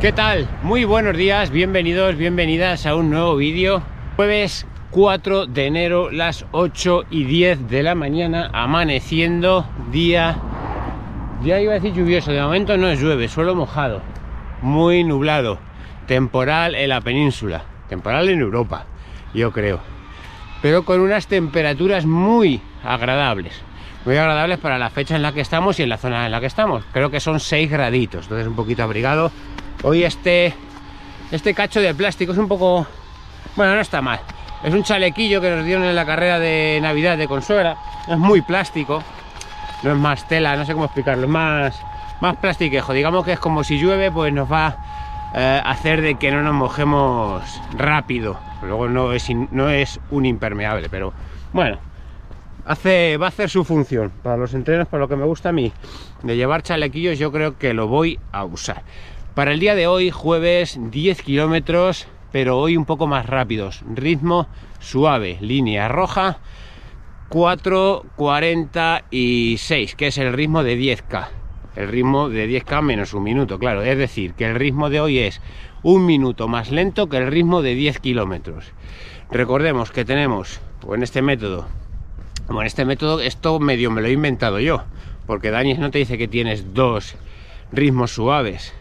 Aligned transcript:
¿Qué 0.00 0.12
tal? 0.12 0.48
Muy 0.62 0.84
buenos 0.84 1.16
días, 1.16 1.50
bienvenidos, 1.50 2.14
bienvenidas 2.14 2.86
a 2.86 2.94
un 2.94 3.10
nuevo 3.10 3.34
vídeo. 3.34 3.82
Jueves 4.14 4.64
4 4.90 5.46
de 5.46 5.66
enero, 5.66 6.12
las 6.12 6.46
8 6.52 7.06
y 7.10 7.24
10 7.24 7.68
de 7.68 7.82
la 7.82 7.96
mañana, 7.96 8.48
amaneciendo, 8.52 9.66
día, 9.90 10.38
ya 11.42 11.60
iba 11.60 11.72
a 11.72 11.80
decir 11.80 11.94
lluvioso, 11.94 12.30
de 12.30 12.40
momento 12.40 12.76
no 12.76 12.88
es 12.88 13.00
llueve, 13.00 13.26
suelo 13.26 13.56
mojado, 13.56 14.00
muy 14.62 15.02
nublado, 15.02 15.58
temporal 16.06 16.76
en 16.76 16.90
la 16.90 17.00
península, 17.00 17.64
temporal 17.88 18.28
en 18.28 18.38
Europa, 18.38 18.86
yo 19.34 19.50
creo, 19.50 19.80
pero 20.62 20.84
con 20.84 21.00
unas 21.00 21.26
temperaturas 21.26 22.06
muy 22.06 22.60
agradables, 22.84 23.60
muy 24.04 24.16
agradables 24.16 24.58
para 24.58 24.78
la 24.78 24.90
fecha 24.90 25.16
en 25.16 25.22
la 25.22 25.32
que 25.32 25.40
estamos 25.40 25.80
y 25.80 25.82
en 25.82 25.88
la 25.88 25.98
zona 25.98 26.24
en 26.24 26.30
la 26.30 26.38
que 26.38 26.46
estamos. 26.46 26.84
Creo 26.92 27.10
que 27.10 27.18
son 27.18 27.40
6 27.40 27.68
graditos, 27.68 28.26
entonces 28.26 28.46
un 28.46 28.54
poquito 28.54 28.84
abrigado. 28.84 29.32
Hoy 29.82 30.02
este, 30.02 30.54
este 31.30 31.54
cacho 31.54 31.80
de 31.80 31.94
plástico 31.94 32.32
es 32.32 32.38
un 32.38 32.48
poco... 32.48 32.86
Bueno, 33.54 33.76
no 33.76 33.80
está 33.80 34.02
mal. 34.02 34.20
Es 34.64 34.74
un 34.74 34.82
chalequillo 34.82 35.40
que 35.40 35.50
nos 35.50 35.64
dieron 35.64 35.84
en 35.84 35.94
la 35.94 36.04
carrera 36.04 36.40
de 36.40 36.80
Navidad 36.82 37.16
de 37.16 37.28
Consuela. 37.28 37.76
Es 38.08 38.18
muy 38.18 38.42
plástico. 38.42 39.02
No 39.84 39.92
es 39.92 39.96
más 39.96 40.26
tela, 40.26 40.56
no 40.56 40.64
sé 40.64 40.72
cómo 40.72 40.86
explicarlo. 40.86 41.24
Es 41.24 41.30
más, 41.30 41.80
más 42.20 42.36
plastiquejo. 42.38 42.92
Digamos 42.92 43.24
que 43.24 43.32
es 43.32 43.38
como 43.38 43.62
si 43.62 43.78
llueve, 43.78 44.10
pues 44.10 44.32
nos 44.32 44.50
va 44.50 44.76
eh, 45.34 45.62
a 45.64 45.70
hacer 45.70 46.02
de 46.02 46.16
que 46.16 46.32
no 46.32 46.42
nos 46.42 46.54
mojemos 46.54 47.42
rápido. 47.76 48.36
Luego 48.62 48.88
no 48.88 49.12
es, 49.12 49.30
no 49.30 49.70
es 49.70 50.00
un 50.10 50.26
impermeable, 50.26 50.88
pero 50.88 51.12
bueno, 51.52 51.78
hace, 52.66 53.16
va 53.16 53.26
a 53.26 53.28
hacer 53.28 53.48
su 53.48 53.64
función 53.64 54.10
para 54.24 54.36
los 54.36 54.54
entrenos, 54.54 54.88
para 54.88 55.02
lo 55.02 55.08
que 55.08 55.14
me 55.14 55.24
gusta 55.24 55.50
a 55.50 55.52
mí 55.52 55.72
de 56.22 56.36
llevar 56.36 56.62
chalequillos, 56.62 57.18
yo 57.18 57.30
creo 57.30 57.56
que 57.56 57.74
lo 57.74 57.86
voy 57.86 58.18
a 58.32 58.44
usar. 58.44 58.82
Para 59.38 59.52
el 59.52 59.60
día 59.60 59.76
de 59.76 59.86
hoy, 59.86 60.10
jueves, 60.10 60.80
10 60.80 61.22
kilómetros, 61.22 62.08
pero 62.32 62.58
hoy 62.58 62.76
un 62.76 62.84
poco 62.84 63.06
más 63.06 63.26
rápidos. 63.26 63.84
Ritmo 63.94 64.48
suave, 64.80 65.38
línea 65.40 65.86
roja, 65.86 66.40
4.46, 67.30 69.94
que 69.94 70.08
es 70.08 70.18
el 70.18 70.32
ritmo 70.32 70.64
de 70.64 70.76
10K. 70.76 71.28
El 71.76 71.86
ritmo 71.86 72.28
de 72.28 72.50
10K 72.50 72.82
menos 72.82 73.14
un 73.14 73.22
minuto, 73.22 73.60
claro. 73.60 73.84
Es 73.84 73.96
decir, 73.96 74.34
que 74.34 74.44
el 74.44 74.56
ritmo 74.56 74.90
de 74.90 75.00
hoy 75.00 75.20
es 75.20 75.40
un 75.84 76.04
minuto 76.04 76.48
más 76.48 76.72
lento 76.72 77.08
que 77.08 77.18
el 77.18 77.28
ritmo 77.28 77.62
de 77.62 77.76
10 77.76 78.00
kilómetros. 78.00 78.72
Recordemos 79.30 79.92
que 79.92 80.04
tenemos, 80.04 80.60
o 80.84 80.96
en 80.96 81.04
este 81.04 81.22
método, 81.22 81.68
bueno, 82.48 82.62
este 82.62 82.84
método, 82.84 83.20
esto 83.20 83.60
medio 83.60 83.92
me 83.92 84.02
lo 84.02 84.08
he 84.08 84.12
inventado 84.12 84.58
yo, 84.58 84.82
porque 85.28 85.52
Daniel 85.52 85.78
no 85.78 85.92
te 85.92 85.98
dice 85.98 86.18
que 86.18 86.26
tienes 86.26 86.74
dos 86.74 87.14
ritmos 87.70 88.10
suaves, 88.10 88.74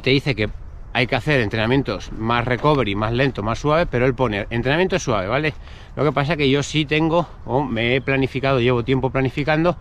te 0.00 0.10
dice 0.10 0.36
que 0.36 0.48
hay 0.92 1.06
que 1.06 1.16
hacer 1.16 1.40
entrenamientos 1.40 2.12
más 2.12 2.44
recovery, 2.44 2.94
más 2.94 3.12
lento, 3.12 3.42
más 3.42 3.58
suave, 3.58 3.86
pero 3.86 4.06
él 4.06 4.14
pone 4.14 4.46
entrenamiento 4.50 4.98
suave, 4.98 5.26
¿vale? 5.26 5.54
Lo 5.96 6.04
que 6.04 6.12
pasa 6.12 6.32
es 6.32 6.38
que 6.38 6.50
yo 6.50 6.62
sí 6.62 6.84
tengo, 6.84 7.26
o 7.44 7.64
me 7.64 7.96
he 7.96 8.00
planificado, 8.00 8.60
llevo 8.60 8.84
tiempo 8.84 9.10
planificando, 9.10 9.76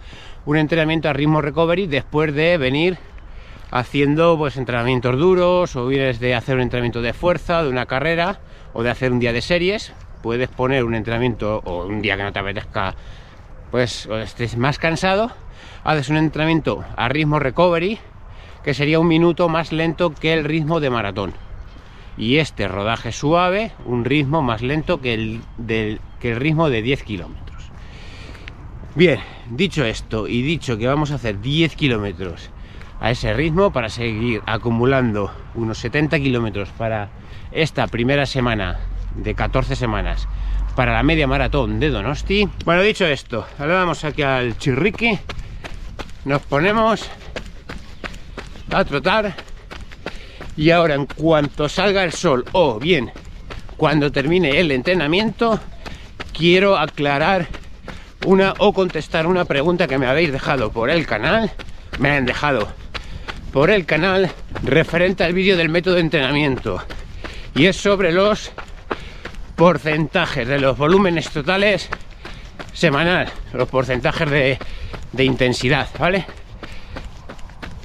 un 0.45 0.57
entrenamiento 0.57 1.09
a 1.09 1.13
ritmo 1.13 1.41
recovery 1.41 1.87
después 1.87 2.33
de 2.33 2.57
venir 2.57 2.97
haciendo 3.71 4.37
pues 4.37 4.57
entrenamientos 4.57 5.17
duros, 5.17 5.75
o 5.75 5.87
vienes 5.87 6.19
de 6.19 6.33
hacer 6.33 6.55
un 6.55 6.61
entrenamiento 6.61 7.01
de 7.01 7.13
fuerza, 7.13 7.63
de 7.63 7.69
una 7.69 7.85
carrera, 7.85 8.39
o 8.73 8.83
de 8.83 8.89
hacer 8.89 9.11
un 9.11 9.19
día 9.19 9.33
de 9.33 9.41
series, 9.41 9.93
puedes 10.21 10.49
poner 10.49 10.83
un 10.83 10.95
entrenamiento, 10.95 11.61
o 11.65 11.85
un 11.85 12.01
día 12.01 12.17
que 12.17 12.23
no 12.23 12.33
te 12.33 12.39
apetezca, 12.39 12.95
pues 13.71 14.07
o 14.07 14.17
estés 14.17 14.57
más 14.57 14.79
cansado, 14.79 15.31
haces 15.83 16.09
un 16.09 16.17
entrenamiento 16.17 16.83
a 16.95 17.09
ritmo 17.09 17.39
recovery, 17.39 17.99
que 18.63 18.73
sería 18.73 18.99
un 18.99 19.07
minuto 19.07 19.49
más 19.49 19.71
lento 19.71 20.13
que 20.13 20.33
el 20.33 20.43
ritmo 20.43 20.79
de 20.79 20.89
maratón. 20.89 21.33
Y 22.17 22.37
este 22.37 22.67
rodaje 22.67 23.11
suave, 23.11 23.71
un 23.85 24.03
ritmo 24.05 24.41
más 24.41 24.61
lento 24.61 24.99
que 24.99 25.13
el, 25.13 25.41
del, 25.57 26.01
que 26.19 26.31
el 26.31 26.39
ritmo 26.39 26.69
de 26.69 26.81
10 26.81 27.03
kilómetros. 27.03 27.49
Bien, 28.95 29.19
dicho 29.49 29.85
esto 29.85 30.27
y 30.27 30.41
dicho 30.41 30.77
que 30.77 30.87
vamos 30.87 31.11
a 31.11 31.15
hacer 31.15 31.39
10 31.39 31.75
kilómetros 31.75 32.49
a 32.99 33.11
ese 33.11 33.33
ritmo 33.33 33.71
para 33.71 33.89
seguir 33.89 34.41
acumulando 34.45 35.31
unos 35.55 35.77
70 35.77 36.19
kilómetros 36.19 36.69
para 36.69 37.09
esta 37.51 37.87
primera 37.87 38.25
semana 38.25 38.79
de 39.15 39.35
14 39.35 39.75
semanas 39.75 40.27
para 40.75 40.93
la 40.93 41.03
media 41.03 41.27
maratón 41.27 41.79
de 41.79 41.89
Donosti. 41.89 42.47
Bueno, 42.65 42.81
dicho 42.81 43.05
esto, 43.05 43.45
ahora 43.57 43.75
vamos 43.75 44.03
aquí 44.03 44.21
al 44.21 44.57
chirriqui, 44.57 45.17
nos 46.25 46.41
ponemos 46.41 47.09
a 48.71 48.85
trotar. 48.85 49.35
Y 50.57 50.71
ahora 50.71 50.95
en 50.95 51.05
cuanto 51.05 51.69
salga 51.69 52.03
el 52.03 52.11
sol 52.11 52.45
o 52.51 52.79
bien 52.79 53.11
cuando 53.77 54.11
termine 54.11 54.59
el 54.59 54.71
entrenamiento 54.71 55.59
quiero 56.33 56.77
aclarar 56.77 57.47
una 58.25 58.53
o 58.57 58.73
contestar 58.73 59.25
una 59.25 59.45
pregunta 59.45 59.87
que 59.87 59.97
me 59.97 60.05
habéis 60.05 60.31
dejado 60.31 60.71
por 60.71 60.89
el 60.89 61.05
canal. 61.05 61.51
Me 61.97 62.11
han 62.11 62.25
dejado 62.25 62.67
por 63.53 63.69
el 63.69 63.85
canal 63.85 64.29
referente 64.63 65.23
al 65.23 65.33
vídeo 65.33 65.55
del 65.55 65.69
método 65.69 65.95
de 65.95 66.01
entrenamiento. 66.01 66.83
Y 67.55 67.65
es 67.65 67.77
sobre 67.77 68.11
los 68.11 68.51
porcentajes 69.55 70.47
de 70.47 70.59
los 70.59 70.77
volúmenes 70.77 71.29
totales 71.29 71.89
semanal 72.73 73.29
los 73.51 73.67
porcentajes 73.67 74.29
de, 74.29 74.57
de 75.11 75.23
intensidad 75.25 75.89
vale 75.99 76.25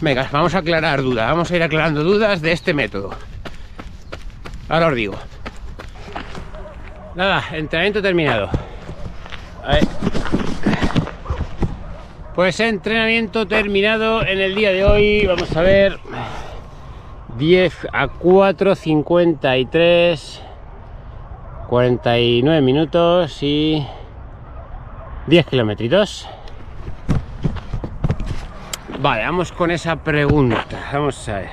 Venga, 0.00 0.28
vamos 0.32 0.54
a 0.54 0.58
aclarar 0.58 1.02
dudas, 1.02 1.28
vamos 1.28 1.50
a 1.50 1.56
ir 1.56 1.62
aclarando 1.62 2.02
dudas 2.02 2.42
de 2.42 2.52
este 2.52 2.74
método. 2.74 3.10
Ahora 4.68 4.88
os 4.88 4.94
digo. 4.94 5.14
Nada, 7.14 7.44
entrenamiento 7.52 8.02
terminado. 8.02 8.50
Pues 12.34 12.58
entrenamiento 12.58 13.46
terminado 13.46 14.26
en 14.26 14.40
el 14.40 14.54
día 14.56 14.72
de 14.72 14.84
hoy. 14.84 15.26
Vamos 15.26 15.56
a 15.56 15.62
ver. 15.62 15.98
10 17.38 17.88
a 17.92 18.08
4, 18.08 18.74
53, 18.74 20.42
49 21.68 22.60
minutos 22.60 23.42
y 23.42 23.86
10 25.26 25.46
kilómetros. 25.46 26.28
Vale, 29.00 29.24
vamos 29.24 29.50
con 29.50 29.72
esa 29.72 29.96
pregunta. 29.96 30.90
Vamos 30.92 31.28
a 31.28 31.40
ver. 31.40 31.48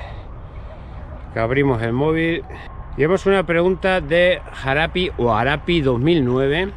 Que 1.34 1.40
abrimos 1.40 1.82
el 1.82 1.92
móvil. 1.92 2.44
Llevamos 2.98 3.26
una 3.26 3.44
pregunta 3.44 4.00
de 4.00 4.42
Harapi 4.64 5.12
o 5.18 5.34
Harapi 5.34 5.82
2009. 5.82 6.72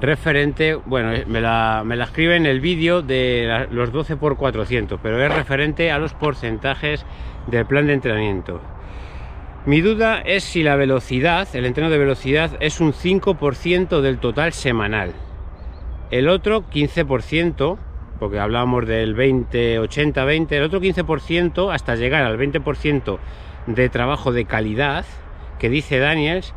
Referente, 0.00 0.74
bueno, 0.76 1.12
me 1.26 1.40
la, 1.42 1.82
me 1.84 1.96
la 1.96 2.04
escribe 2.04 2.36
en 2.36 2.46
el 2.46 2.60
vídeo 2.60 3.02
de 3.02 3.66
los 3.70 3.92
12 3.92 4.16
por 4.16 4.36
400, 4.36 4.98
pero 5.02 5.22
es 5.22 5.34
referente 5.34 5.90
a 5.90 5.98
los 5.98 6.14
porcentajes 6.14 7.04
del 7.48 7.66
plan 7.66 7.86
de 7.86 7.94
entrenamiento. 7.94 8.60
Mi 9.66 9.82
duda 9.82 10.20
es 10.20 10.44
si 10.44 10.62
la 10.62 10.76
velocidad, 10.76 11.48
el 11.52 11.66
entreno 11.66 11.90
de 11.90 11.98
velocidad, 11.98 12.52
es 12.60 12.80
un 12.80 12.92
5% 12.92 14.00
del 14.00 14.18
total 14.18 14.52
semanal. 14.52 15.12
El 16.10 16.28
otro 16.28 16.64
15% 16.70 17.76
porque 18.18 18.38
hablábamos 18.38 18.86
del 18.86 19.14
20, 19.14 19.78
80, 19.78 20.24
20, 20.24 20.56
el 20.56 20.62
otro 20.64 20.80
15% 20.80 21.72
hasta 21.72 21.96
llegar 21.96 22.24
al 22.24 22.38
20% 22.38 23.18
de 23.66 23.88
trabajo 23.88 24.32
de 24.32 24.44
calidad 24.44 25.04
que 25.58 25.68
dice 25.68 25.98
Daniels 25.98 26.54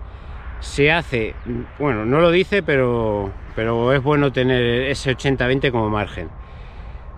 se 0.59 0.91
hace, 0.91 1.33
bueno, 1.79 2.05
no 2.05 2.19
lo 2.19 2.29
dice, 2.29 2.61
pero, 2.61 3.31
pero 3.55 3.93
es 3.93 4.01
bueno 4.01 4.31
tener 4.31 4.83
ese 4.83 5.15
80-20 5.17 5.71
como 5.71 5.89
margen. 5.89 6.29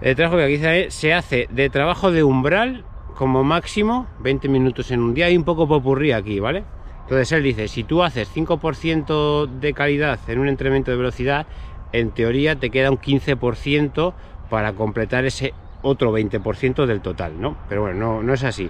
El 0.01 0.15
trabajo 0.15 0.37
que 0.37 0.43
aquí 0.43 0.91
se 0.91 1.13
hace 1.13 1.47
de 1.51 1.69
trabajo 1.69 2.11
de 2.11 2.23
umbral 2.23 2.85
como 3.15 3.43
máximo 3.43 4.07
20 4.19 4.47
minutos 4.49 4.91
en 4.91 5.01
un 5.01 5.13
día 5.13 5.29
y 5.29 5.37
un 5.37 5.43
poco 5.43 5.67
popurrí 5.67 6.11
aquí, 6.11 6.39
¿vale? 6.39 6.63
Entonces 7.03 7.31
él 7.33 7.43
dice, 7.43 7.67
si 7.67 7.83
tú 7.83 8.01
haces 8.01 8.29
5% 8.33 9.45
de 9.45 9.73
calidad 9.73 10.19
en 10.27 10.39
un 10.39 10.47
entrenamiento 10.47 10.91
de 10.91 10.97
velocidad, 10.97 11.45
en 11.91 12.11
teoría 12.11 12.55
te 12.55 12.69
queda 12.69 12.89
un 12.89 12.97
15% 12.97 14.13
para 14.53 14.73
completar 14.73 15.25
ese 15.25 15.51
otro 15.81 16.15
20% 16.15 16.85
del 16.85 17.01
total, 17.01 17.41
¿no? 17.41 17.57
Pero 17.67 17.81
bueno, 17.81 18.21
no, 18.21 18.33
es 18.35 18.43
así. 18.43 18.69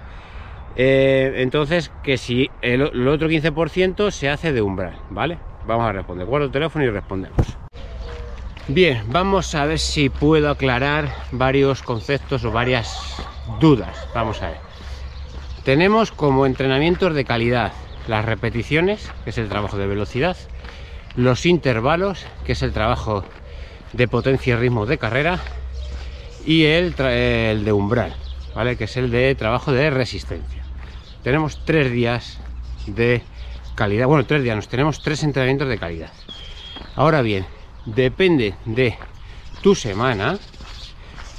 Eh, 0.76 1.34
entonces, 1.36 1.92
que 2.02 2.16
si 2.16 2.48
el, 2.62 2.80
otro 3.06 3.28
15% 3.28 4.10
se 4.10 4.30
hace 4.30 4.54
de 4.54 4.62
umbral, 4.62 4.96
¿vale? 5.10 5.36
Vamos 5.66 5.84
a 5.84 5.92
responder. 5.92 6.26
Guardo 6.26 6.46
el 6.46 6.52
teléfono 6.52 6.86
y 6.86 6.88
respondemos. 6.88 7.36
Bien, 8.66 9.02
vamos 9.08 9.54
a 9.54 9.66
ver 9.66 9.78
si 9.78 10.08
puedo 10.08 10.48
aclarar 10.48 11.10
varios 11.32 11.82
conceptos 11.82 12.46
o 12.46 12.50
varias 12.50 13.22
dudas. 13.60 14.08
Vamos 14.14 14.40
a 14.40 14.48
ver. 14.48 14.60
Tenemos 15.64 16.12
como 16.12 16.46
entrenamientos 16.46 17.14
de 17.14 17.26
calidad 17.26 17.72
las 18.08 18.24
repeticiones, 18.24 19.12
que 19.24 19.30
es 19.30 19.36
el 19.36 19.50
trabajo 19.50 19.76
de 19.76 19.86
velocidad, 19.86 20.38
los 21.14 21.44
intervalos, 21.44 22.24
que 22.46 22.52
es 22.52 22.62
el 22.62 22.72
trabajo 22.72 23.22
de 23.92 24.08
potencia 24.08 24.54
y 24.54 24.56
ritmo 24.56 24.86
de 24.86 24.96
carrera, 24.96 25.40
y 26.46 26.64
el, 26.64 26.94
el 26.98 27.64
de 27.64 27.72
umbral, 27.72 28.14
¿vale? 28.54 28.76
Que 28.76 28.84
es 28.84 28.96
el 28.96 29.10
de 29.10 29.34
trabajo 29.34 29.72
de 29.72 29.90
resistencia. 29.90 30.62
Tenemos 31.22 31.58
tres 31.64 31.90
días 31.90 32.38
de 32.86 33.22
calidad. 33.74 34.06
Bueno, 34.06 34.26
tres 34.26 34.42
días, 34.42 34.56
nos 34.56 34.68
tenemos 34.68 35.02
tres 35.02 35.22
entrenamientos 35.22 35.68
de 35.68 35.78
calidad. 35.78 36.12
Ahora 36.96 37.22
bien, 37.22 37.46
depende 37.86 38.54
de 38.64 38.96
tu 39.62 39.74
semana, 39.74 40.38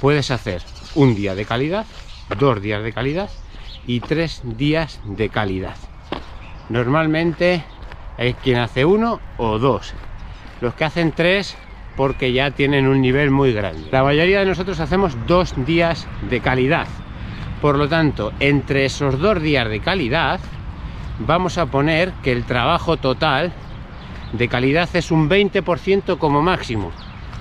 puedes 0.00 0.30
hacer 0.30 0.62
un 0.94 1.14
día 1.14 1.34
de 1.34 1.44
calidad, 1.44 1.86
dos 2.38 2.60
días 2.60 2.82
de 2.82 2.92
calidad 2.92 3.30
y 3.86 4.00
tres 4.00 4.40
días 4.42 5.00
de 5.04 5.28
calidad. 5.28 5.76
Normalmente 6.68 7.64
hay 8.18 8.34
quien 8.34 8.58
hace 8.58 8.84
uno 8.84 9.20
o 9.36 9.58
dos. 9.58 9.94
Los 10.60 10.74
que 10.74 10.84
hacen 10.84 11.12
tres 11.12 11.56
porque 11.96 12.32
ya 12.32 12.50
tienen 12.50 12.86
un 12.86 13.00
nivel 13.00 13.30
muy 13.30 13.52
grande. 13.52 13.88
La 13.90 14.02
mayoría 14.02 14.40
de 14.40 14.46
nosotros 14.46 14.78
hacemos 14.80 15.16
dos 15.26 15.54
días 15.64 16.06
de 16.28 16.40
calidad. 16.40 16.86
Por 17.60 17.78
lo 17.78 17.88
tanto, 17.88 18.32
entre 18.38 18.84
esos 18.84 19.18
dos 19.18 19.40
días 19.40 19.68
de 19.68 19.80
calidad, 19.80 20.40
vamos 21.18 21.56
a 21.58 21.66
poner 21.66 22.12
que 22.22 22.32
el 22.32 22.44
trabajo 22.44 22.98
total 22.98 23.52
de 24.32 24.48
calidad 24.48 24.88
es 24.94 25.10
un 25.10 25.28
20% 25.30 26.18
como 26.18 26.42
máximo, 26.42 26.92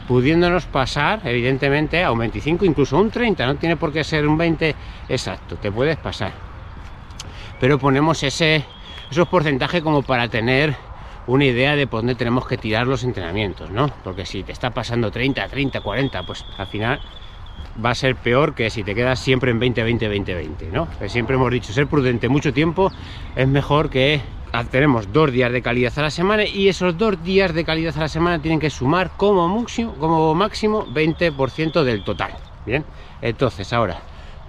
pudiéndonos 0.08 0.66
pasar, 0.66 1.22
evidentemente, 1.26 2.04
a 2.04 2.12
un 2.12 2.20
25, 2.20 2.64
incluso 2.64 2.98
un 2.98 3.12
30, 3.12 3.46
no 3.46 3.56
tiene 3.56 3.76
por 3.76 3.92
qué 3.92 4.04
ser 4.04 4.28
un 4.28 4.38
20 4.38 4.76
exacto, 5.10 5.58
te 5.58 5.72
puedes 5.72 5.98
pasar. 5.98 6.32
Pero 7.60 7.78
ponemos 7.78 8.24
ese, 8.24 8.64
esos 9.12 9.28
porcentajes 9.28 9.82
como 9.82 10.02
para 10.04 10.28
tener 10.30 10.76
una 11.28 11.46
idea 11.46 11.76
de 11.76 11.88
por 11.88 12.02
dónde 12.02 12.16
tenemos 12.16 12.48
que 12.48 12.58
tirar 12.58 12.88
los 12.88 13.04
entrenamientos, 13.04 13.72
¿no? 13.72 13.88
Porque 14.04 14.26
si 14.26 14.44
te 14.44 14.52
está 14.52 14.72
pasando 14.72 15.12
30, 15.12 15.48
30, 15.48 15.82
40, 15.82 16.24
pues 16.24 16.46
al 16.58 16.68
final 16.68 17.00
va 17.84 17.92
a 17.92 17.96
ser 17.96 18.16
peor 18.16 18.54
que 18.54 18.70
si 18.70 18.84
te 18.84 18.96
quedas 18.96 19.20
siempre 19.20 19.52
en 19.52 19.60
20, 19.60 19.84
20, 19.84 20.08
20, 20.08 20.34
20, 20.34 20.66
¿no? 20.72 20.88
Que 21.00 21.10
siempre 21.10 21.36
hemos 21.36 21.52
dicho, 21.52 21.74
ser 21.74 21.88
prudente 21.88 22.30
mucho 22.30 22.54
tiempo 22.54 22.92
es 23.36 23.48
mejor 23.48 23.90
que 23.90 24.22
tenemos 24.72 25.12
dos 25.12 25.32
días 25.32 25.52
de 25.52 25.62
calidad 25.62 25.92
a 25.98 26.04
la 26.04 26.10
semana 26.10 26.46
y 26.46 26.70
esos 26.70 26.98
dos 26.98 27.22
días 27.24 27.54
de 27.54 27.66
calidad 27.66 27.98
a 27.98 28.02
la 28.02 28.08
semana 28.08 28.42
tienen 28.42 28.60
que 28.60 28.70
sumar 28.70 29.12
como 29.18 29.48
máximo, 29.50 29.94
como 29.96 30.34
máximo 30.34 30.86
20% 30.86 31.84
del 31.84 32.04
total, 32.04 32.32
¿bien? 32.66 32.86
Entonces 33.22 33.74
ahora, 33.74 34.00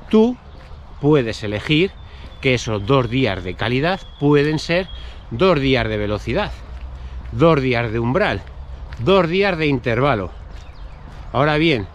tú 0.08 0.36
puedes 1.00 1.42
elegir 1.42 1.90
que 2.40 2.54
esos 2.54 2.86
dos 2.86 3.10
días 3.10 3.42
de 3.42 3.54
calidad 3.54 4.00
pueden 4.20 4.58
ser 4.58 4.88
dos 5.30 5.58
días 5.58 5.88
de 5.88 5.96
velocidad, 5.96 6.52
dos 7.38 7.60
días 7.60 7.92
de 7.92 7.98
umbral, 7.98 8.40
dos 9.00 9.28
días 9.28 9.56
de 9.58 9.66
intervalo. 9.66 10.30
Ahora 11.32 11.56
bien, 11.56 11.86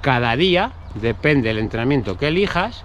cada 0.00 0.34
día, 0.36 0.72
depende 0.94 1.48
del 1.48 1.58
entrenamiento 1.58 2.18
que 2.18 2.28
elijas, 2.28 2.84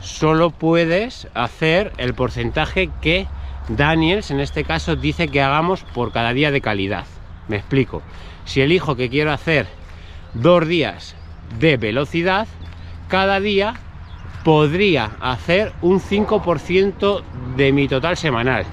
solo 0.00 0.50
puedes 0.50 1.28
hacer 1.34 1.92
el 1.98 2.14
porcentaje 2.14 2.90
que 3.00 3.26
Daniels 3.68 4.30
en 4.30 4.40
este 4.40 4.64
caso 4.64 4.96
dice 4.96 5.28
que 5.28 5.40
hagamos 5.40 5.84
por 5.84 6.12
cada 6.12 6.32
día 6.32 6.50
de 6.50 6.60
calidad. 6.60 7.04
Me 7.48 7.56
explico. 7.56 8.02
Si 8.44 8.60
elijo 8.60 8.96
que 8.96 9.08
quiero 9.08 9.32
hacer 9.32 9.66
dos 10.34 10.66
días 10.66 11.14
de 11.60 11.76
velocidad, 11.76 12.48
cada 13.08 13.38
día 13.38 13.74
podría 14.42 15.12
hacer 15.20 15.72
un 15.80 16.00
5% 16.00 17.22
de 17.56 17.72
mi 17.72 17.86
total 17.86 18.16
semanal. 18.16 18.64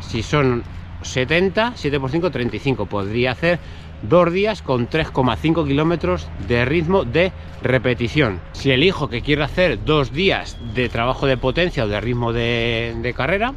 Si 0.00 0.22
son 0.22 0.62
70, 1.06 1.72
7 1.76 2.00
por 2.00 2.10
5, 2.10 2.30
35. 2.30 2.86
Podría 2.86 3.32
hacer 3.32 3.58
dos 4.02 4.32
días 4.32 4.62
con 4.62 4.88
3,5 4.88 5.66
kilómetros 5.66 6.28
de 6.46 6.64
ritmo 6.64 7.04
de 7.04 7.32
repetición. 7.62 8.40
Si 8.52 8.70
elijo 8.70 9.08
que 9.08 9.22
quiero 9.22 9.44
hacer 9.44 9.84
dos 9.84 10.12
días 10.12 10.56
de 10.74 10.88
trabajo 10.88 11.26
de 11.26 11.36
potencia 11.36 11.84
o 11.84 11.88
de 11.88 12.00
ritmo 12.00 12.32
de, 12.32 13.14
carrera, 13.16 13.54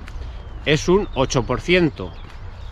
es 0.66 0.88
un 0.88 1.08
8%. 1.08 2.12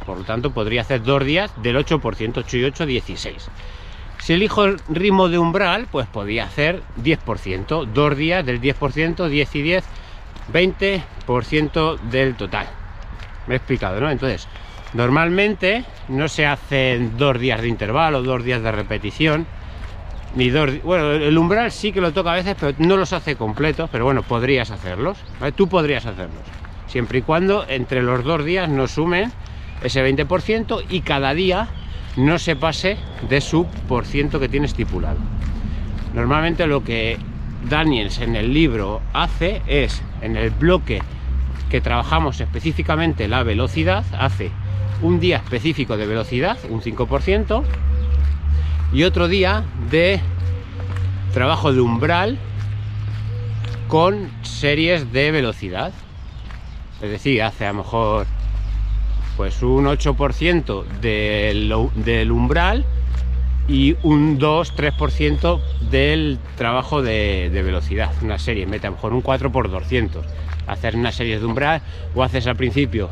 Por 0.06 0.18
lo 0.18 0.24
tanto, 0.24 0.51
podría 0.51 0.81
hacer 0.81 1.03
dos 1.03 1.25
días 1.25 1.51
del 1.62 1.77
8%, 1.77 2.38
8 2.38 2.57
y 2.57 2.63
8, 2.63 2.85
16. 2.85 3.50
Si 4.19 4.33
elijo 4.33 4.65
el 4.65 4.79
ritmo 4.89 5.29
de 5.29 5.38
umbral, 5.38 5.88
pues 5.91 6.07
podría 6.07 6.45
hacer 6.45 6.81
10%, 7.03 7.85
dos 7.85 8.18
días 8.18 8.45
del 8.45 8.62
10%, 8.62 9.27
10 9.27 9.56
y 9.56 9.62
10, 9.62 9.83
20% 10.51 12.00
del 12.09 12.35
total. 12.35 12.68
Me 13.47 13.55
he 13.55 13.57
explicado, 13.57 13.99
¿no? 13.99 14.11
Entonces, 14.11 14.47
Normalmente 14.94 15.83
no 16.07 16.27
se 16.29 16.45
hacen 16.45 17.17
dos 17.17 17.39
días 17.39 17.61
de 17.61 17.67
intervalo, 17.67 18.23
dos 18.23 18.44
días 18.44 18.61
de 18.61 18.71
repetición, 18.71 19.45
ni 20.35 20.49
dos... 20.49 20.81
Bueno, 20.83 21.11
el 21.11 21.38
umbral 21.38 21.71
sí 21.71 21.91
que 21.91 21.99
lo 21.99 22.13
toca 22.13 22.31
a 22.31 22.35
veces, 22.35 22.55
pero 22.59 22.73
no 22.79 22.95
los 22.95 23.11
hace 23.11 23.35
completos, 23.35 23.89
pero 23.91 24.05
bueno, 24.05 24.23
podrías 24.23 24.71
hacerlos, 24.71 25.17
Tú 25.55 25.67
podrías 25.67 26.05
hacerlos, 26.05 26.41
siempre 26.88 27.19
y 27.19 27.21
cuando 27.21 27.65
entre 27.67 28.01
los 28.01 28.23
dos 28.23 28.45
días 28.45 28.69
no 28.69 28.88
sumen 28.88 29.31
ese 29.83 30.03
20% 30.03 30.85
y 30.89 31.01
cada 31.01 31.33
día 31.33 31.67
no 32.15 32.39
se 32.39 32.55
pase 32.55 32.97
de 33.29 33.41
su 33.41 33.67
por 33.88 34.05
ciento 34.05 34.39
que 34.39 34.50
tiene 34.50 34.67
estipulado. 34.67 35.19
Normalmente 36.13 36.65
lo 36.65 36.83
que 36.83 37.17
Daniels 37.69 38.19
en 38.19 38.35
el 38.35 38.53
libro 38.53 39.01
hace 39.13 39.61
es, 39.67 40.01
en 40.21 40.38
el 40.38 40.50
bloque 40.51 41.01
que 41.69 41.81
trabajamos 41.81 42.39
específicamente 42.39 43.27
la 43.27 43.43
velocidad, 43.43 44.05
hace 44.17 44.51
un 45.01 45.19
día 45.19 45.37
específico 45.37 45.97
de 45.97 46.05
velocidad, 46.07 46.57
un 46.69 46.81
5%, 46.81 47.63
y 48.93 49.03
otro 49.03 49.27
día 49.27 49.63
de 49.89 50.21
trabajo 51.33 51.73
de 51.73 51.81
umbral 51.81 52.37
con 53.87 54.29
series 54.41 55.11
de 55.11 55.31
velocidad. 55.31 55.93
Es 57.01 57.09
decir, 57.09 57.43
hace 57.43 57.65
a 57.65 57.73
lo 57.73 57.79
mejor 57.79 58.25
pues 59.35 59.61
un 59.61 59.85
8% 59.85 60.83
del, 60.99 61.73
del 61.95 62.31
umbral 62.31 62.85
y 63.67 63.95
un 64.03 64.39
2-3% 64.39 65.59
del 65.89 66.39
trabajo 66.55 67.01
de, 67.01 67.49
velocidad, 67.53 68.11
una 68.21 68.39
serie, 68.39 68.65
mete 68.65 68.87
a 68.87 68.89
lo 68.91 68.95
mejor 68.95 69.13
un 69.13 69.21
4 69.21 69.51
por 69.51 69.69
200 69.69 70.25
hacer 70.67 70.95
una 70.95 71.11
serie 71.11 71.39
de 71.39 71.45
umbral 71.45 71.81
o 72.13 72.23
haces 72.23 72.45
al 72.47 72.55
principio 72.55 73.09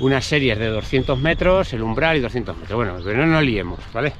unas 0.00 0.24
series 0.24 0.58
de 0.58 0.66
200 0.66 1.18
metros, 1.18 1.72
el 1.72 1.82
umbral 1.82 2.16
y 2.16 2.20
200 2.20 2.56
metros. 2.56 2.76
Bueno, 2.76 2.96
pero 3.04 3.18
no 3.18 3.26
nos 3.26 3.42
liemos, 3.42 3.80
¿vale? 3.92 4.12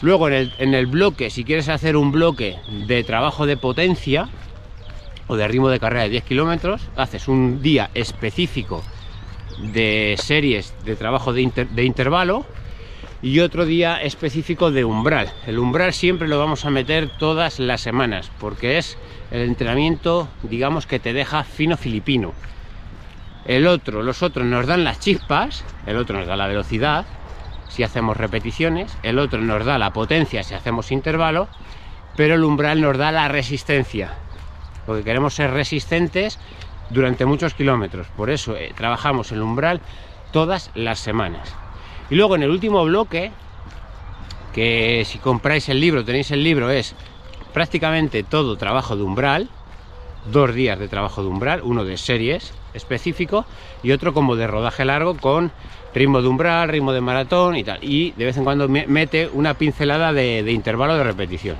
Luego 0.00 0.28
en 0.28 0.34
el, 0.34 0.52
en 0.58 0.74
el 0.74 0.86
bloque, 0.86 1.30
si 1.30 1.44
quieres 1.44 1.68
hacer 1.68 1.96
un 1.96 2.12
bloque 2.12 2.56
de 2.86 3.04
trabajo 3.04 3.46
de 3.46 3.56
potencia 3.56 4.28
o 5.26 5.36
de 5.36 5.46
ritmo 5.46 5.68
de 5.68 5.80
carrera 5.80 6.04
de 6.04 6.10
10 6.10 6.24
kilómetros, 6.24 6.82
haces 6.96 7.28
un 7.28 7.62
día 7.62 7.90
específico 7.94 8.82
de 9.72 10.16
series 10.18 10.74
de 10.84 10.96
trabajo 10.96 11.32
de, 11.32 11.66
de 11.70 11.84
intervalo 11.84 12.46
y 13.22 13.40
otro 13.40 13.66
día 13.66 14.02
específico 14.02 14.70
de 14.70 14.84
umbral. 14.84 15.32
El 15.46 15.58
umbral 15.58 15.92
siempre 15.92 16.28
lo 16.28 16.38
vamos 16.38 16.64
a 16.64 16.70
meter 16.70 17.10
todas 17.18 17.58
las 17.58 17.80
semanas 17.80 18.30
porque 18.38 18.78
es 18.78 18.96
el 19.30 19.42
entrenamiento, 19.42 20.28
digamos, 20.42 20.86
que 20.86 20.98
te 20.98 21.12
deja 21.12 21.44
fino 21.44 21.76
filipino 21.76 22.32
el 23.48 23.66
otro, 23.66 24.02
los 24.02 24.22
otros 24.22 24.46
nos 24.46 24.66
dan 24.66 24.84
las 24.84 25.00
chispas, 25.00 25.64
el 25.86 25.96
otro 25.96 26.18
nos 26.18 26.26
da 26.26 26.36
la 26.36 26.46
velocidad 26.46 27.06
si 27.68 27.82
hacemos 27.82 28.16
repeticiones, 28.16 28.96
el 29.02 29.18
otro 29.18 29.40
nos 29.40 29.64
da 29.64 29.78
la 29.78 29.92
potencia 29.92 30.42
si 30.42 30.54
hacemos 30.54 30.92
intervalo, 30.92 31.48
pero 32.14 32.34
el 32.34 32.44
umbral 32.44 32.82
nos 32.82 32.98
da 32.98 33.10
la 33.10 33.26
resistencia, 33.28 34.12
porque 34.84 35.02
queremos 35.02 35.32
ser 35.32 35.50
resistentes 35.50 36.38
durante 36.90 37.24
muchos 37.24 37.54
kilómetros, 37.54 38.08
por 38.08 38.28
eso 38.28 38.54
eh, 38.54 38.72
trabajamos 38.76 39.32
el 39.32 39.40
umbral 39.40 39.80
todas 40.30 40.70
las 40.74 40.98
semanas. 40.98 41.54
Y 42.10 42.14
luego 42.14 42.36
en 42.36 42.42
el 42.42 42.50
último 42.50 42.84
bloque, 42.84 43.32
que 44.54 45.02
si 45.04 45.18
compráis 45.18 45.68
el 45.68 45.80
libro, 45.80 46.04
tenéis 46.04 46.30
el 46.30 46.42
libro, 46.42 46.70
es 46.70 46.94
prácticamente 47.52 48.22
todo 48.22 48.56
trabajo 48.56 48.96
de 48.96 49.02
umbral, 49.02 49.48
dos 50.32 50.54
días 50.54 50.78
de 50.78 50.88
trabajo 50.88 51.22
de 51.22 51.28
umbral, 51.28 51.60
uno 51.62 51.84
de 51.84 51.96
series 51.96 52.52
específico 52.74 53.44
y 53.82 53.92
otro 53.92 54.12
como 54.12 54.36
de 54.36 54.46
rodaje 54.46 54.84
largo 54.84 55.16
con 55.16 55.50
ritmo 55.94 56.22
de 56.22 56.28
umbral, 56.28 56.68
ritmo 56.68 56.92
de 56.92 57.00
maratón 57.00 57.56
y 57.56 57.64
tal. 57.64 57.82
Y 57.82 58.12
de 58.12 58.24
vez 58.24 58.36
en 58.36 58.44
cuando 58.44 58.68
mete 58.68 59.28
una 59.32 59.54
pincelada 59.54 60.12
de, 60.12 60.50
intervalo 60.50 60.96
de 60.96 61.04
repetición. 61.04 61.56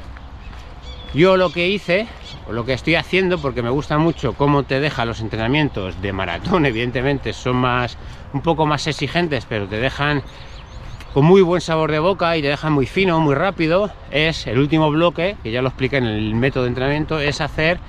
Yo 1.15 1.38
lo 1.38 1.50
que 1.50 1.69
hice, 1.69 2.07
o 2.47 2.53
lo 2.53 2.67
que 2.67 2.75
estoy 2.75 2.95
haciendo, 2.95 3.38
porque 3.38 3.62
me 3.62 3.71
gusta 3.71 3.97
mucho 3.97 4.35
cómo 4.35 4.65
te 4.65 4.79
deja 4.79 5.07
los 5.07 5.21
entrenamientos 5.21 6.00
de 6.03 6.12
maratón, 6.12 6.67
evidentemente 6.67 7.33
son 7.33 7.57
más 7.57 7.97
un 8.33 8.43
poco 8.43 8.67
más 8.67 8.87
exigentes, 8.87 9.47
pero 9.49 9.67
te 9.67 9.77
dejan 9.77 10.23
con 11.15 11.25
muy 11.25 11.41
buen 11.41 11.62
sabor 11.62 11.91
de 11.91 11.99
boca 11.99 12.37
y 12.37 12.43
te 12.43 12.49
dejan 12.49 12.75
muy 12.75 12.87
fino, 12.87 13.19
muy 13.21 13.35
rápido, 13.35 13.91
es 14.11 14.47
el 14.47 14.59
último 14.59 14.91
bloque, 14.91 15.37
que 15.43 15.50
ya 15.50 15.62
lo 15.62 15.69
expliqué 15.69 15.97
en 15.97 16.05
el 16.05 16.35
método 16.35 16.65
de 16.65 16.69
entrenamiento, 16.69 17.19
es 17.21 17.41
hacer 17.41 17.81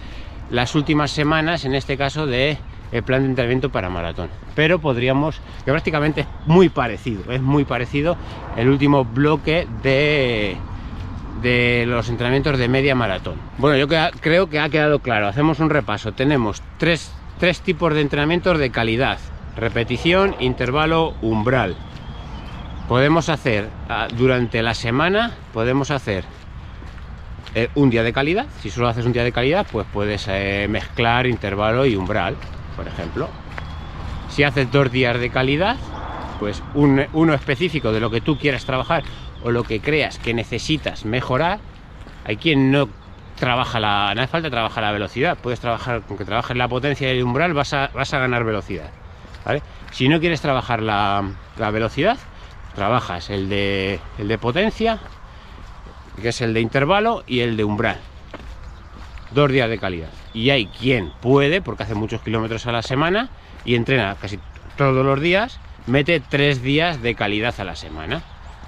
las 0.49 0.73
últimas 0.73 1.11
semanas, 1.11 1.65
en 1.65 1.75
este 1.75 1.97
caso, 1.97 2.25
de 2.25 2.57
el 2.91 3.03
plan 3.03 3.21
de 3.21 3.29
entrenamiento 3.29 3.69
para 3.69 3.89
maratón. 3.89 4.29
Pero 4.55 4.79
podríamos, 4.79 5.41
que 5.65 5.71
prácticamente 5.71 6.21
es 6.21 6.27
muy 6.45 6.69
parecido, 6.69 7.31
es 7.31 7.41
muy 7.41 7.65
parecido 7.65 8.17
el 8.57 8.69
último 8.69 9.03
bloque 9.03 9.67
de, 9.83 10.57
de 11.41 11.85
los 11.87 12.09
entrenamientos 12.09 12.57
de 12.57 12.67
media 12.67 12.95
maratón. 12.95 13.35
Bueno, 13.57 13.77
yo 13.77 13.87
creo 14.19 14.49
que 14.49 14.59
ha 14.59 14.69
quedado 14.69 14.99
claro. 14.99 15.27
Hacemos 15.27 15.59
un 15.59 15.69
repaso. 15.69 16.13
Tenemos 16.13 16.61
tres, 16.77 17.13
tres 17.39 17.61
tipos 17.61 17.93
de 17.93 18.01
entrenamientos 18.01 18.57
de 18.57 18.71
calidad. 18.71 19.19
Repetición, 19.55 20.35
intervalo, 20.39 21.15
umbral. 21.21 21.75
Podemos 22.87 23.29
hacer 23.29 23.69
ah, 23.87 24.07
durante 24.15 24.63
la 24.63 24.73
semana, 24.73 25.31
podemos 25.53 25.91
hacer 25.91 26.23
eh, 27.55 27.69
un 27.75 27.89
día 27.89 28.03
de 28.03 28.13
calidad. 28.13 28.47
Si 28.61 28.69
solo 28.69 28.87
haces 28.87 29.05
un 29.05 29.13
día 29.13 29.23
de 29.23 29.31
calidad, 29.31 29.67
pues 29.71 29.85
puedes 29.91 30.27
eh, 30.27 30.67
mezclar 30.69 31.27
intervalo 31.27 31.85
y 31.85 31.95
umbral, 31.95 32.35
por 32.75 32.87
ejemplo. 32.87 33.29
Si 34.29 34.43
haces 34.43 34.71
dos 34.71 34.91
días 34.91 35.19
de 35.19 35.29
calidad, 35.29 35.77
pues 36.39 36.63
uno 36.73 37.33
específico 37.33 37.91
de 37.91 37.99
lo 37.99 38.09
que 38.09 38.21
tú 38.21 38.37
quieras 38.37 38.65
trabajar 38.65 39.03
o 39.43 39.51
lo 39.51 39.63
que 39.63 39.81
creas 39.81 40.17
que 40.17 40.33
necesitas 40.33 41.05
mejorar, 41.05 41.59
hay 42.25 42.37
quien 42.37 42.71
no 42.71 42.89
trabaja 43.39 43.79
la. 43.79 44.13
No 44.15 44.21
hace 44.21 44.49
trabajar 44.49 44.83
la 44.83 44.91
velocidad, 44.91 45.37
puedes 45.41 45.59
trabajar, 45.59 46.01
con 46.01 46.17
que 46.17 46.25
trabajes 46.25 46.55
la 46.55 46.67
potencia 46.67 47.11
y 47.13 47.17
el 47.17 47.23
umbral 47.23 47.53
vas 47.53 47.73
a, 47.73 47.89
vas 47.93 48.13
a 48.13 48.19
ganar 48.19 48.43
velocidad. 48.43 48.89
Si 49.91 50.07
no 50.07 50.19
quieres 50.19 50.41
trabajar 50.41 50.83
la, 50.83 51.23
velocidad, 51.57 52.17
trabajas 52.75 53.31
el 53.31 53.49
de, 53.49 53.99
el 54.19 54.27
de 54.27 54.37
potencia, 54.37 54.99
que 56.21 56.29
es 56.29 56.41
el 56.41 56.53
de 56.53 56.61
intervalo, 56.61 57.23
y 57.25 57.39
el 57.39 57.57
de 57.57 57.63
umbral. 57.63 57.97
Dos 59.31 59.51
días 59.51 59.69
de 59.69 59.79
calidad. 59.79 60.09
Y 60.33 60.51
hay 60.51 60.67
quien 60.67 61.11
puede, 61.21 61.61
porque 61.61 61.83
hace 61.83 61.95
muchos 61.95 62.21
kilómetros 62.21 62.67
a 62.67 62.71
la 62.71 62.83
semana 62.83 63.29
y 63.65 63.73
entrena 63.73 64.15
casi 64.21 64.39
todos 64.77 65.03
los 65.03 65.19
días, 65.19 65.59
mete 65.87 66.19
tres 66.19 66.61
días 66.61 67.01
de 67.01 67.15
calidad 67.15 67.55
a 67.59 67.63
la 67.63 67.75
semana. 67.75 68.21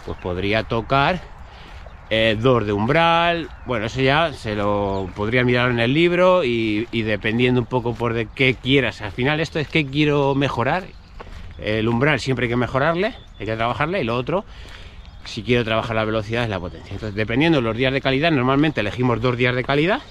Pues 0.06 0.18
podría 0.18 0.63
tocar 0.63 1.22
eh, 2.13 2.36
dos 2.38 2.65
de 2.65 2.74
umbral, 2.74 3.48
bueno, 3.65 3.86
eso 3.86 4.01
ya 4.01 4.34
se 4.34 4.53
lo 4.53 5.10
podría 5.15 5.46
mirar 5.46 5.72
en 5.72 5.80
el 5.80 5.94
libro 5.94 6.44
y, 6.44 6.86
dependiendo 6.91 7.62
un 7.62 7.68
poco 7.68 7.94
por 7.94 8.13
de 8.13 8.27
qué 8.27 8.53
quieras. 8.56 9.01
Al 9.01 9.13
final 9.13 9.39
esto 9.39 9.60
es 9.60 9.70
que 9.70 9.86
quiero 9.86 10.36
mejorar. 10.36 10.84
El 11.58 11.88
umbral 11.88 12.20
siempre 12.20 12.48
hay 12.48 12.50
que 12.50 12.58
mejorarle, 12.58 13.15
hay 13.39 13.46
que 13.46 13.56
trabajarle 13.56 14.01
y 14.01 14.03
lo 14.03 14.18
otro, 14.18 14.44
si 15.24 15.41
quiero 15.41 15.63
trabajar 15.63 15.96
la 15.96 16.03
velocidad 16.03 16.44
es 16.44 16.50
la 16.50 16.60
potencia. 16.60 16.91
Entonces, 16.91 17.15
dependiendo 17.15 17.60
de 17.60 17.62
los 17.62 17.77
días 17.77 17.94
de 17.94 18.01
calidad, 18.01 18.30
normalmente 18.30 18.82
elegimos 18.82 19.22
dos 19.22 19.38
días 19.38 19.56
de 19.56 19.63
calidad, 19.63 20.01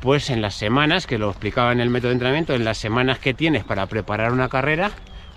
pues 0.00 0.30
en 0.30 0.42
las 0.42 0.54
semanas, 0.54 1.06
que 1.06 1.18
lo 1.18 1.30
explicaba 1.30 1.70
en 1.70 1.78
el 1.78 1.90
método 1.90 2.08
de 2.08 2.14
entrenamiento, 2.14 2.54
en 2.54 2.64
las 2.64 2.78
semanas 2.78 3.20
que 3.20 3.34
tienes 3.34 3.62
para 3.62 3.86
preparar 3.86 4.32
una 4.32 4.48
carrera, 4.48 4.90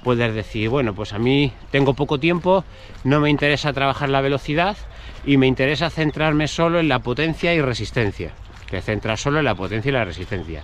puedes 0.03 0.33
decir, 0.33 0.69
bueno, 0.69 0.93
pues 0.93 1.13
a 1.13 1.19
mí 1.19 1.53
tengo 1.71 1.93
poco 1.93 2.19
tiempo, 2.19 2.63
no 3.03 3.19
me 3.19 3.29
interesa 3.29 3.73
trabajar 3.73 4.09
la 4.09 4.21
velocidad 4.21 4.77
y 5.25 5.37
me 5.37 5.47
interesa 5.47 5.89
centrarme 5.89 6.47
solo 6.47 6.79
en 6.79 6.89
la 6.89 6.99
potencia 6.99 7.53
y 7.53 7.61
resistencia. 7.61 8.31
Te 8.69 8.81
centras 8.81 9.21
solo 9.21 9.39
en 9.39 9.45
la 9.45 9.55
potencia 9.55 9.89
y 9.89 9.93
la 9.93 10.05
resistencia. 10.05 10.63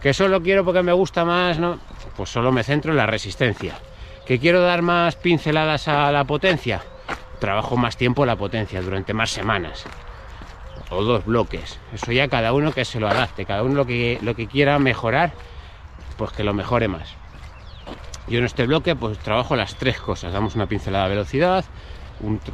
Que 0.00 0.12
solo 0.12 0.42
quiero 0.42 0.64
porque 0.64 0.82
me 0.82 0.92
gusta 0.92 1.24
más, 1.24 1.58
¿no? 1.58 1.78
Pues 2.16 2.30
solo 2.30 2.52
me 2.52 2.62
centro 2.62 2.92
en 2.92 2.98
la 2.98 3.06
resistencia. 3.06 3.74
Que 4.26 4.38
quiero 4.38 4.60
dar 4.60 4.82
más 4.82 5.16
pinceladas 5.16 5.88
a 5.88 6.12
la 6.12 6.24
potencia, 6.24 6.82
trabajo 7.40 7.76
más 7.76 7.96
tiempo 7.96 8.26
la 8.26 8.36
potencia 8.36 8.82
durante 8.82 9.14
más 9.14 9.30
semanas 9.30 9.86
o 10.90 11.02
dos 11.02 11.24
bloques. 11.24 11.78
Eso 11.92 12.12
ya 12.12 12.28
cada 12.28 12.52
uno 12.52 12.72
que 12.72 12.84
se 12.84 13.00
lo 13.00 13.08
adapte, 13.08 13.44
cada 13.44 13.62
uno 13.62 13.74
lo 13.74 13.86
que, 13.86 14.18
lo 14.22 14.34
que 14.34 14.46
quiera 14.46 14.78
mejorar, 14.78 15.32
pues 16.16 16.32
que 16.32 16.44
lo 16.44 16.54
mejore 16.54 16.88
más. 16.88 17.14
Yo 18.28 18.40
en 18.40 18.44
este 18.44 18.66
bloque 18.66 18.96
pues 18.96 19.18
trabajo 19.18 19.54
las 19.54 19.76
tres 19.76 20.00
cosas. 20.00 20.32
Damos 20.32 20.56
una 20.56 20.66
pincelada 20.66 21.04
a 21.04 21.08
velocidad, 21.08 21.64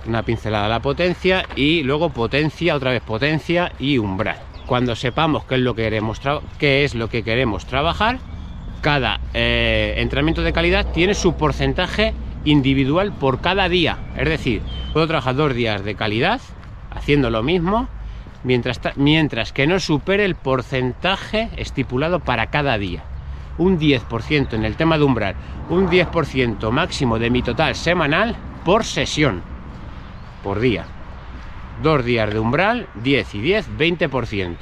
una 0.07 0.23
pincelada 0.23 0.67
a 0.67 0.69
la 0.69 0.81
potencia 0.81 1.47
y 1.57 1.83
luego 1.83 2.11
potencia, 2.11 2.75
otra 2.75 2.91
vez 2.91 3.03
potencia 3.03 3.73
y 3.79 3.99
umbral. 3.99 4.37
Cuando 4.67 4.95
sepamos 4.95 5.45
qué 5.45 5.55
es 5.57 5.61
lo 5.61 5.75
que 5.75 5.85
queremos, 5.85 6.21
qué 6.59 6.85
es 6.85 6.95
lo 6.95 7.09
que 7.09 7.23
queremos 7.23 7.67
trabajar, 7.67 8.19
cada 8.83 9.21
eh, 9.33 9.95
entrenamiento 9.99 10.43
de 10.43 10.53
calidad 10.53 10.93
tiene 10.93 11.15
su 11.15 11.35
porcentaje 11.35 12.13
individual 12.45 13.13
por 13.13 13.41
cada 13.41 13.69
día. 13.69 13.99
Es 14.17 14.29
decir, 14.29 14.63
puedo 14.93 15.07
trabajar 15.07 15.37
dos 15.37 15.55
días 15.55 15.85
de 15.85 15.95
calidad 15.95 16.41
haciendo 16.91 17.31
lo 17.31 17.43
mismo 17.43 17.89
mientras, 18.45 18.79
mientras 18.97 19.53
que 19.53 19.67
no 19.67 19.81
supere 19.81 20.27
el 20.27 20.35
porcentaje 20.35 21.49
estipulado 21.57 22.21
para 22.21 22.49
cada 22.49 22.77
día 22.77 23.05
un 23.59 23.79
10% 23.79 24.55
en 24.55 24.65
el 24.65 24.77
tema 24.77 24.99
de 24.99 25.05
umbral, 25.05 25.35
un 25.69 25.89
10% 25.89 26.71
máximo 26.71 27.19
de 27.19 27.31
mi 27.31 27.43
total 27.43 27.75
semanal 27.75 28.37
por 28.65 28.85
sesión, 28.85 29.43
por 30.43 30.61
día. 30.61 30.87
Dos 31.83 32.05
días 32.05 32.33
de 32.33 32.39
umbral, 32.39 32.89
10 33.03 33.35
y 33.35 33.41
10, 33.41 33.71
20%. 33.79 34.57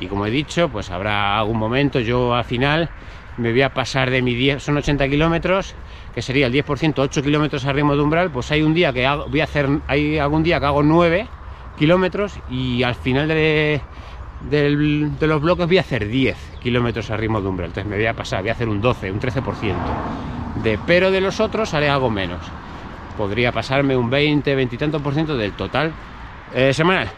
Y 0.00 0.06
como 0.06 0.26
he 0.26 0.30
dicho, 0.30 0.68
pues 0.68 0.90
habrá 0.90 1.38
algún 1.38 1.58
momento, 1.58 2.00
yo 2.00 2.34
al 2.34 2.44
final 2.44 2.90
me 3.36 3.50
voy 3.50 3.62
a 3.62 3.72
pasar 3.72 4.10
de 4.10 4.22
mi 4.22 4.34
10, 4.34 4.62
son 4.62 4.76
80 4.76 5.08
kilómetros, 5.08 5.74
que 6.14 6.22
sería 6.22 6.46
el 6.46 6.52
10%, 6.52 6.94
8 6.96 7.22
kilómetros 7.22 7.64
al 7.64 7.74
ritmo 7.74 7.96
de 7.96 8.02
umbral, 8.02 8.30
pues 8.30 8.50
hay 8.50 8.62
un 8.62 8.74
día 8.74 8.92
que 8.92 9.08
voy 9.28 9.40
a 9.40 9.44
hacer, 9.44 9.68
hay 9.86 10.18
algún 10.18 10.42
día 10.42 10.60
que 10.60 10.66
hago 10.66 10.82
9 10.82 11.28
kilómetros 11.78 12.38
y 12.50 12.82
al 12.82 12.94
final 12.94 13.28
de, 13.28 13.80
de 14.40 15.26
los 15.26 15.40
bloques 15.40 15.66
voy 15.66 15.78
a 15.78 15.80
hacer 15.80 16.06
10 16.06 16.58
kilómetros 16.60 17.10
a 17.10 17.16
ritmo 17.16 17.40
de 17.40 17.48
umbral. 17.48 17.68
Entonces 17.68 17.90
me 17.90 17.96
voy 17.96 18.06
a 18.06 18.14
pasar, 18.14 18.40
voy 18.40 18.50
a 18.50 18.52
hacer 18.52 18.68
un 18.68 18.80
12, 18.80 19.10
un 19.10 19.20
13%. 19.20 19.74
De, 20.62 20.78
pero 20.86 21.10
de 21.10 21.20
los 21.20 21.40
otros 21.40 21.72
haré 21.74 21.88
algo 21.88 22.10
menos. 22.10 22.40
Podría 23.16 23.52
pasarme 23.52 23.96
un 23.96 24.10
20, 24.10 24.54
20 24.54 24.74
y 24.74 24.78
tanto 24.78 25.00
por 25.00 25.14
ciento 25.14 25.36
del 25.36 25.52
total 25.52 25.92
eh, 26.52 26.72
semanal. 26.72 27.08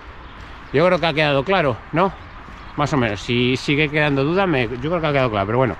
Yo 0.72 0.84
creo 0.86 0.98
que 0.98 1.06
ha 1.06 1.12
quedado 1.12 1.44
claro, 1.44 1.76
¿no? 1.92 2.12
Más 2.76 2.92
o 2.92 2.96
menos. 2.96 3.20
Si 3.20 3.56
sigue 3.56 3.88
quedando 3.88 4.24
duda, 4.24 4.46
me, 4.46 4.68
yo 4.68 4.90
creo 4.90 5.00
que 5.00 5.06
ha 5.06 5.12
quedado 5.12 5.30
claro. 5.30 5.46
Pero 5.46 5.58
bueno, 5.58 5.76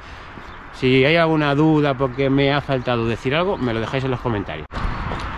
si 0.73 1.05
hay 1.05 1.16
alguna 1.16 1.55
duda 1.55 1.95
porque 1.95 2.31
me 2.31 2.52
ha 2.52 2.61
faltado 2.61 3.07
decir 3.07 3.35
algo, 3.35 3.57
me 3.57 3.75
lo 3.75 3.81
dejáis 3.81 4.05
en 4.05 4.11
los 4.11 4.21
comentarios. 4.21 4.66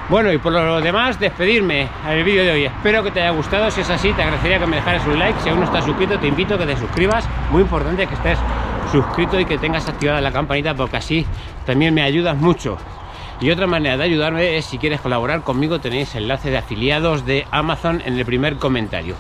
Bueno, 0.09 0.33
y 0.33 0.39
por 0.39 0.53
lo 0.55 0.81
demás, 0.81 1.21
despedirme 1.21 1.87
al 2.03 2.25
vídeo 2.25 2.43
de 2.43 2.53
hoy. 2.53 2.65
Espero 2.65 3.03
que 3.03 3.11
te 3.11 3.21
haya 3.21 3.31
gustado. 3.31 3.71
Si 3.71 3.83
es 3.83 3.91
así, 3.91 4.11
te 4.15 4.23
agradecería 4.23 4.59
que 4.59 4.67
me 4.67 4.77
dejaras 4.77 5.07
un 5.07 5.19
like. 5.19 5.39
Si 5.43 5.51
aún 5.51 5.61
no 5.61 5.67
estás 5.67 5.85
suscrito, 5.85 6.19
te 6.19 6.27
invito 6.27 6.55
a 6.55 6.59
que 6.59 6.65
te 6.65 6.77
suscribas. 6.79 7.29
Muy 7.51 7.61
importante 7.61 8.07
que 8.07 8.15
estés 8.15 8.39
suscrito 8.91 9.39
y 9.39 9.45
que 9.45 9.59
tengas 9.59 9.87
activada 9.87 10.23
la 10.23 10.33
campanita 10.33 10.75
porque 10.75 10.97
así 10.97 11.27
también 11.67 11.93
me 11.93 12.01
ayudas 12.01 12.39
mucho. 12.39 12.79
Y 13.39 13.51
otra 13.51 13.67
manera 13.67 13.99
de 13.99 14.05
ayudarme 14.05 14.57
es 14.57 14.65
si 14.65 14.79
quieres 14.79 15.03
colaborar 15.03 15.43
conmigo, 15.43 15.79
tenéis 15.79 16.15
enlace 16.15 16.51
de 16.51 16.57
afiliados 16.57 17.27
de 17.27 17.47
Amazon 17.51 18.03
en 18.07 18.19
el 18.19 18.25
primer 18.25 18.57
comentario. 18.57 19.15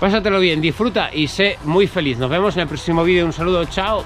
Pásatelo 0.00 0.40
bien, 0.40 0.60
disfruta 0.60 1.10
y 1.12 1.28
sé 1.28 1.58
muy 1.64 1.86
feliz. 1.86 2.18
Nos 2.18 2.28
vemos 2.28 2.56
en 2.56 2.62
el 2.62 2.68
próximo 2.68 3.04
vídeo. 3.04 3.24
Un 3.24 3.32
saludo, 3.32 3.64
chao. 3.66 4.02